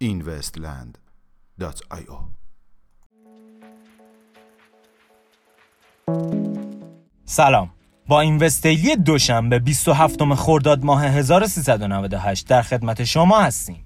[0.00, 2.18] investland.io
[7.24, 7.70] سلام.
[8.08, 13.85] با این وستیلی دوشنبه 27 خرداد ماه 1398 در خدمت شما هستیم.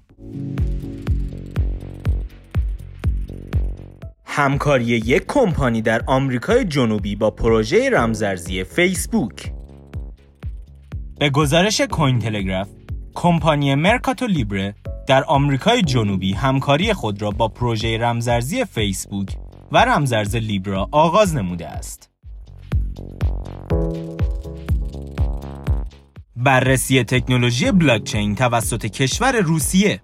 [4.33, 9.51] همکاری یک کمپانی در آمریکای جنوبی با پروژه رمزارزی فیسبوک
[11.19, 12.67] به گزارش کوین تلگراف
[13.13, 14.75] کمپانی مرکاتو لیبره
[15.07, 19.37] در آمریکای جنوبی همکاری خود را با پروژه رمزارزی فیسبوک
[19.71, 22.09] و رمزارز لیبرا آغاز نموده است.
[26.35, 30.01] بررسی تکنولوژی بلاکچین توسط کشور روسیه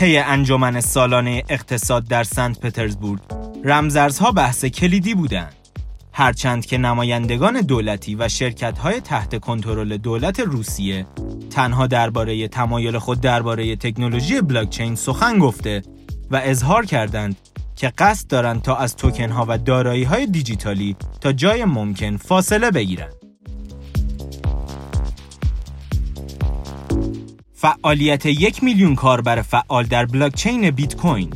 [0.00, 3.20] طی انجمن سالانه اقتصاد در سنت پترزبورگ
[3.64, 5.54] رمزارزها بحث کلیدی بودند
[6.12, 11.06] هرچند که نمایندگان دولتی و شرکت‌های تحت کنترل دولت روسیه
[11.50, 15.82] تنها درباره تمایل خود درباره تکنولوژی بلاکچین سخن گفته
[16.30, 17.36] و اظهار کردند
[17.76, 22.70] که قصد دارند تا از توکن ها و دارایی های دیجیتالی تا جای ممکن فاصله
[22.70, 23.19] بگیرند.
[27.60, 31.30] فعالیت یک میلیون کاربر فعال در بلاکچین بیت کوین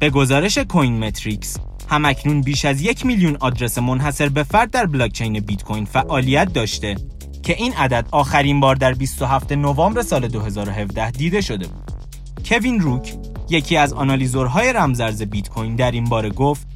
[0.00, 1.56] به گزارش Coin Metrics
[1.88, 6.96] همکنون بیش از یک میلیون آدرس منحصر به فرد در بلاکچین بیت کوین فعالیت داشته
[7.42, 11.92] که این عدد آخرین بار در 27 نوامبر سال 2017 دیده شده بود.
[12.44, 13.14] کوین روک
[13.50, 16.66] یکی از آنالیزورهای رمزارز بیت کوین در این باره گفت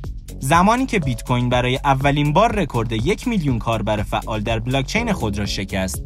[0.41, 5.39] زمانی که بیت کوین برای اولین بار رکورد یک میلیون کاربر فعال در بلاکچین خود
[5.39, 6.03] را شکست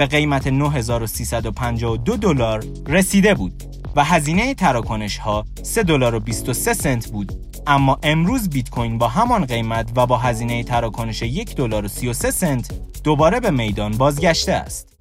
[0.00, 3.62] به قیمت 9352 دلار رسیده بود
[3.96, 7.32] و هزینه تراکنش ها 3 دلار و 23 سنت بود
[7.66, 12.30] اما امروز بیت کوین با همان قیمت و با هزینه تراکنش یک دلار و 33
[12.30, 12.70] سنت
[13.04, 14.96] دوباره به میدان بازگشته است.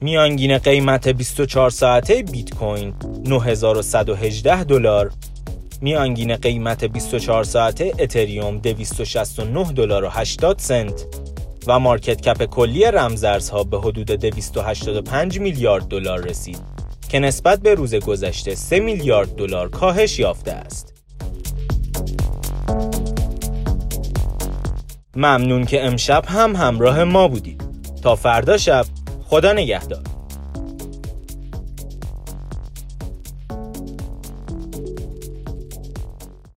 [0.00, 2.94] میانگین قیمت 24 ساعته بیت کوین
[3.26, 5.12] 9118 دلار
[5.82, 11.06] میانگین قیمت 24 ساعته اتریوم 269 دلار و 80 سنت
[11.66, 16.58] و مارکت کپ کلی رمزارزها به حدود 285 میلیارد دلار رسید
[17.08, 20.92] که نسبت به روز گذشته 3 میلیارد دلار کاهش یافته است.
[25.16, 27.62] ممنون که امشب هم همراه ما بودید.
[28.02, 28.86] تا فردا شب
[29.24, 30.15] خدا نگهدار.